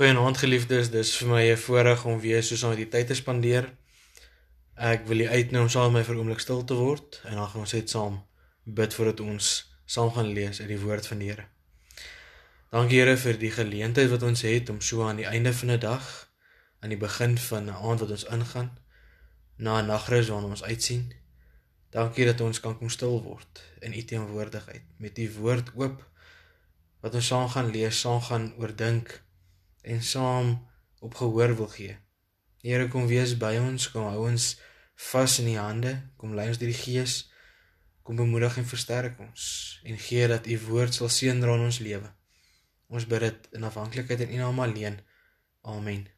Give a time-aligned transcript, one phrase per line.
[0.00, 3.14] Goeienaand geliefdes, dis vir my 'n voorreg om weer so saam met julle tyd te
[3.14, 3.66] spandeer.
[4.74, 7.34] Ek wil julle uitnooi om saam met my vir 'n oomblik stil te word en
[7.34, 8.16] dan gaan ons net saam
[8.64, 9.44] bid voordat ons
[9.84, 11.44] saam gaan lees uit die woord van die Here.
[12.70, 15.78] Dankie Here vir die geleentheid wat ons het om so aan die einde van 'n
[15.78, 16.32] dag,
[16.80, 18.78] aan die begin van 'n aand wat ons ingaan,
[19.56, 21.12] na 'n nagrus waarna ons uitsien.
[21.90, 26.08] Dankie dat ons kan kom stil word in U teenwoordigheid met U woord oop
[27.00, 29.28] wat ons saam gaan lees, saam gaan oordink
[29.82, 30.54] en saam
[31.00, 31.96] op gehoor wil gee.
[32.60, 34.52] Here kom wees by ons, kom hou ons
[35.10, 37.30] vas in U hande, kom lei ons deur die Gees,
[38.04, 39.44] kom bemoedig en versterk ons
[39.84, 42.10] en gee dat U woord sal seën dra in ons lewe.
[42.90, 44.98] Ons bid dit in afhanklikheid in U naam alleen.
[45.62, 46.08] Amen.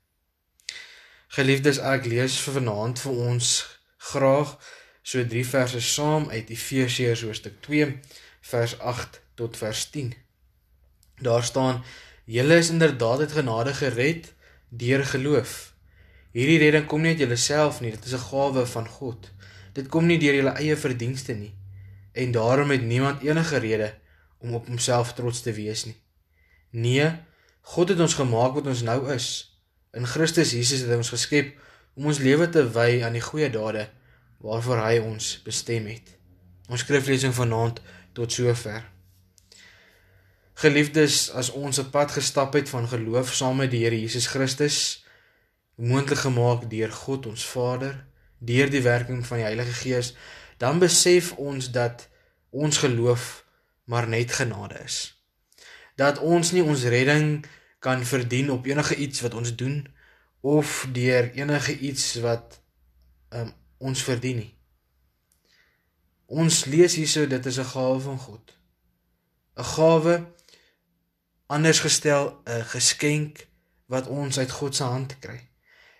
[1.33, 3.53] Geliefdes, ek lees vir vanaand vir ons
[4.13, 4.57] graag
[5.03, 7.89] so drie verse saam uit Efesiërs hoofstuk 2
[8.51, 10.13] vers 8 tot vers 10.
[11.23, 11.85] Daar staan
[12.25, 14.35] Julle is inderdaad uit genade gered
[14.69, 15.75] deur geloof.
[16.33, 19.31] Hierdie redding kom nie uit julleself nie, dit is 'n gawe van God.
[19.73, 21.55] Dit kom nie deur julle eie verdienste nie.
[22.13, 23.95] En daarom het niemand enige rede
[24.39, 25.97] om op homself trots te wees nie.
[26.71, 27.11] Nee,
[27.61, 29.59] God het ons gemaak wat ons nou is.
[29.93, 31.59] In Christus Jesus het hy ons geskep
[31.95, 33.89] om ons lewe te wy aan die goeie dade
[34.39, 36.17] waarvoor hy ons bestem het.
[36.69, 38.92] Ons skriflesing vanaand tot sover.
[40.63, 45.05] Geliefdes, as ons 'n pad gestap het van geloof saam met die Here Jesus Christus,
[45.75, 48.07] moontlik gemaak deur God ons Vader,
[48.39, 50.15] deur die werking van die Heilige Gees,
[50.57, 52.09] dan besef ons dat
[52.51, 53.45] ons geloof
[53.85, 55.23] maar net genade is.
[55.97, 57.47] Dat ons nie ons redding
[57.79, 59.89] kan verdien op enige iets wat ons doen
[60.41, 62.61] of deur enige iets wat
[63.31, 64.55] um, ons verdien nie.
[66.27, 68.55] Ons lees hierso dit is 'n gawe van God.
[69.57, 70.15] 'n Gawe
[71.53, 73.47] anders gestel 'n geskenk
[73.87, 75.41] wat ons uit God se hand kry.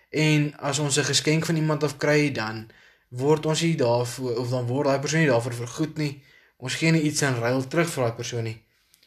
[0.09, 2.71] En as ons 'n geskenk van iemand af kry, dan
[3.09, 6.23] word ons nie daarvoor of dan word daai persoon nie daarvoor vergoed nie.
[6.57, 8.63] Ons gee nie iets in ruil terug vir daai persoon nie.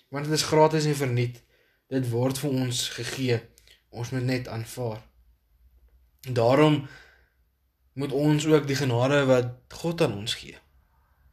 [0.09, 1.43] Want dit is gratis en verniet.
[1.89, 3.41] Dit word vir ons gegee.
[3.89, 5.03] Ons moet net aanvaar.
[6.21, 6.89] Daarom
[7.93, 10.59] moet ons ook die genade wat God aan ons gee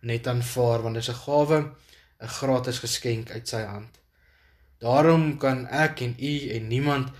[0.03, 1.57] net aanvaar want dit is 'n gawe,
[2.19, 4.03] 'n gratis geskenk uit sy hand.
[4.83, 7.11] Daarom kan ek en u en niemand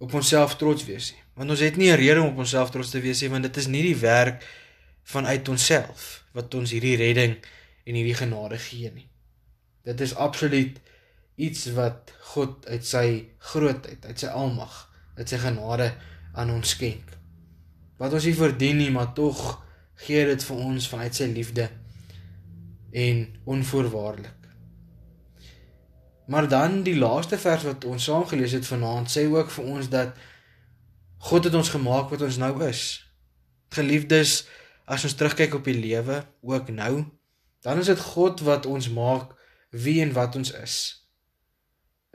[0.00, 1.20] op onsself trots wees nie.
[1.36, 3.56] Want ons het nie 'n rede om op onsself trots te wees nie, want dit
[3.56, 4.44] is nie die werk
[5.02, 7.36] vanuit onsself wat ons hierdie redding
[7.84, 9.08] en hierdie genade gee nie.
[9.82, 10.80] Dit is absoluut
[11.34, 15.92] iets wat God uit sy grootheid, uit sy almag, uit sy genade
[16.32, 17.16] aan ons skenk.
[17.96, 19.62] Wat ons nie verdien nie, maar tog
[19.94, 21.68] gee dit vir ons vanuit sy liefde
[22.92, 24.41] en onvoorwaardelik.
[26.32, 29.88] Maar dan die laaste vers wat ons saam gelees het vanaand sê ook vir ons
[29.92, 30.14] dat
[31.28, 32.80] God het ons gemaak wat ons nou is.
[33.76, 34.46] Geliefdes,
[34.88, 37.04] as ons terugkyk op die lewe ook nou,
[37.60, 39.34] dan is dit God wat ons maak
[39.84, 40.76] wie en wat ons is.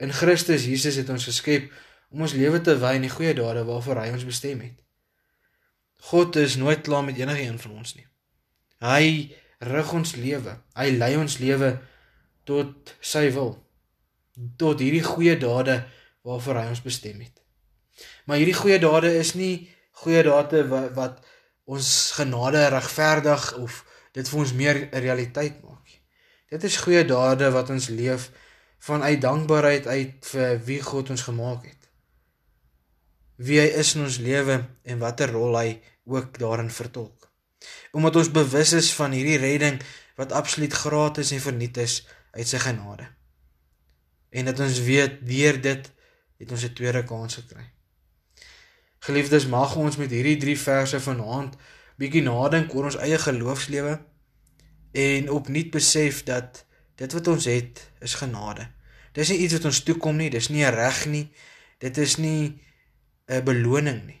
[0.02, 1.70] In Christus Jesus het ons geskep
[2.10, 4.74] om ons lewe te wy in die goeie dade waarvoor hy ons bestem het.
[6.10, 8.06] God is nooit klaar met enige een van ons nie.
[8.82, 9.30] Hy
[9.70, 10.58] rig ons lewe.
[10.74, 11.76] Hy lei ons lewe
[12.50, 13.54] tot sy wil
[14.56, 15.80] tot hierdie goeie dade
[16.26, 17.34] waarvoor hy ons bestem het.
[18.26, 19.68] Maar hierdie goeie dade is nie
[20.02, 21.24] goeie dade wat, wat
[21.68, 23.82] ons genade regverdig of
[24.16, 26.00] dit vir ons meer realiteit maak nie.
[26.54, 28.30] Dit is goeie dade wat ons leef
[28.84, 31.90] vanuit dankbaarheid uit vir wie God ons gemaak het.
[33.38, 35.68] Wie hy is in ons lewe en watter rol hy
[36.08, 37.28] ook daarin vertolk.
[37.92, 39.82] Omdat ons bewus is van hierdie redding
[40.18, 42.00] wat absoluut gratis en verniet is
[42.34, 43.17] uit sy genade
[44.30, 45.92] en dat ons weet deur dit
[46.38, 47.70] het ons 'n tweede kans gekry.
[48.98, 51.56] Geliefdes, mag ons met hierdie 3 verse vanaand
[51.96, 53.98] bietjie nadink oor ons eie geloofslewe
[54.92, 58.68] en opnuut besef dat dit wat ons het is genade.
[59.12, 61.30] Dis nie iets wat ons toekom nie, dis nie 'n reg nie.
[61.78, 62.60] Dit is nie
[63.26, 64.20] 'n beloning nie.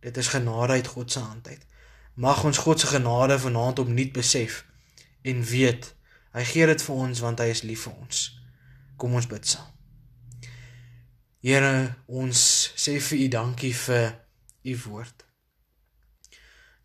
[0.00, 1.66] Dit is genade uit God se hand uit.
[2.14, 4.64] Mag ons God se genade vanaand opnuut besef
[5.22, 5.94] en weet
[6.32, 8.35] hy gee dit vir ons want hy is lief vir ons.
[8.96, 9.68] Kom ons bid saam.
[11.44, 12.40] Here, ons
[12.74, 14.08] sê vir U dankie vir
[14.66, 15.22] U woord.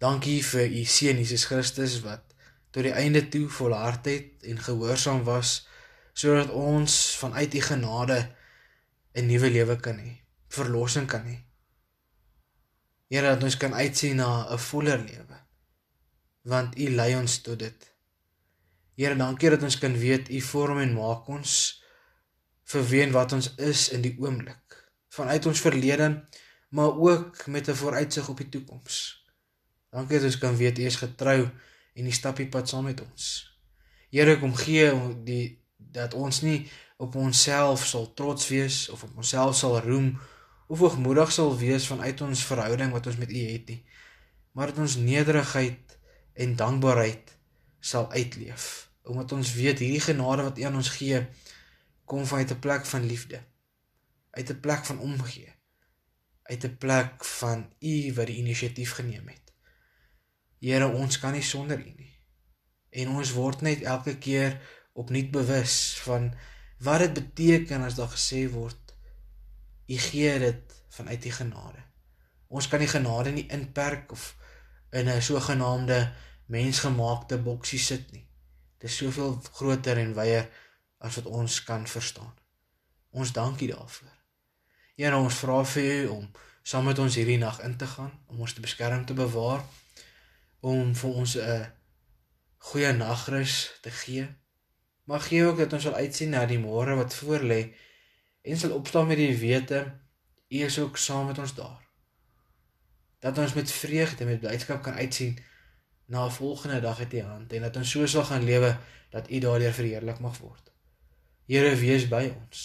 [0.02, 2.28] Dankie vir U seun Jesus Christus wat
[2.72, 5.62] tot die einde toe volhard het en gehoorsaam was
[6.14, 8.20] sodat ons vanuit U genade
[9.16, 10.12] 'n nuwe lewe kan hê,
[10.48, 11.38] verlossing kan hê.
[13.10, 15.38] Here, dat ons kan uitsien na 'n voller lewe.
[16.44, 17.92] Want U lei ons tot dit.
[18.96, 21.81] Here, dankie dat ons kan weet U vorm en maak ons
[22.72, 24.60] vir wie en wat ons is in die oomblik.
[25.12, 26.24] vanuit ons verlede,
[26.70, 29.26] maar ook met 'n vooruitsig op die toekoms.
[29.90, 31.50] Dankie dat ons kan weet U is getrou
[31.94, 33.56] en U stap die pad saam met ons.
[34.10, 34.92] Here kom gee
[35.24, 40.20] die dat ons nie op onsself sal trots wees of op onsself sal roem
[40.68, 43.86] of hoogmoedig sal wees vanuit ons verhouding wat ons met U het nie,
[44.52, 45.98] maar dat ons nederigheid
[46.34, 47.38] en dankbaarheid
[47.80, 51.28] sal uitleef omdat ons weet hierdie genade wat U aan ons gee
[52.12, 53.40] kom vanuit 'n plek van liefde.
[54.32, 55.54] Uit 'n plek van omgee.
[56.44, 59.54] Uit 'n plek van U wat die inisiatief geneem het.
[60.60, 62.16] Here ons kan nie sonder U nie.
[62.90, 64.62] En ons word net elke keer
[64.94, 66.34] opnuut bewus van
[66.78, 68.96] wat dit beteken as daar gesê word
[69.88, 71.84] U gee dit vanuit U genade.
[72.48, 74.36] Ons kan die genade nie inperk of
[74.90, 76.14] in 'n sogenaamde
[76.46, 78.28] mensgemaakte boksie sit nie.
[78.78, 80.50] Dit is soveel groter en wyer
[81.02, 82.34] as wat ons kan verstaan.
[83.12, 84.14] Ons dankie daarvoor.
[84.96, 86.26] Here, ons vra vir U om
[86.64, 89.64] saam met ons hierdie nag in te gaan, om ons te beskerm te bewaar,
[90.62, 91.72] om vir ons 'n
[92.70, 94.28] goeie nagrus te gee.
[95.04, 97.74] Maar gee ook dat ons sal uitsien na die môre wat voorlê
[98.42, 100.00] en sal opstaan met die wete
[100.52, 101.82] U is ook saam met ons daar.
[103.20, 105.40] Dat ons met vreugde en met blydskap kan uitsien
[106.06, 108.78] na 'n volgende dag uit U hand en dat ons so sal gaan lewe
[109.10, 110.71] dat U daardeur verheerlik mag word.
[111.46, 112.60] Here wees by ons.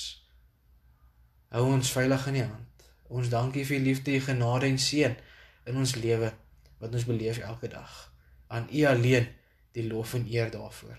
[1.55, 2.88] Hou ons veilig in U hand.
[3.08, 5.14] Ons dankie vir U liefde, U genade en seën
[5.67, 6.32] in ons lewe
[6.82, 7.94] wat ons beleef elke dag.
[8.46, 9.28] Aan U alleen
[9.76, 10.99] die lof en eer daarvoor.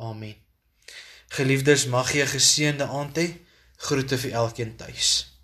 [0.00, 0.34] Amen.
[1.30, 3.28] Geliefdes, mag jy 'n geseënde aand hê.
[3.76, 5.39] Groete vir elkeen tuis.